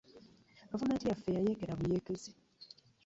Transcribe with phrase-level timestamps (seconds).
[0.69, 2.31] Gavumenti yaffe yeyeekera buyeekezi.